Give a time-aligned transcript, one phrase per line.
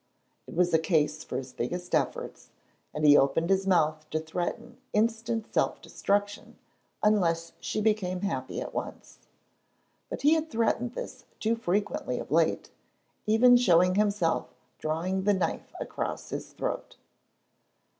[0.47, 2.49] It was a case for his biggest efforts,
[2.91, 6.57] and he opened his mouth to threaten instant self destruction
[7.03, 9.19] unless she became happy at once.
[10.09, 12.71] But he had threatened this too frequently of late,
[13.27, 14.47] even shown himself
[14.79, 16.97] drawing the knife across his throat.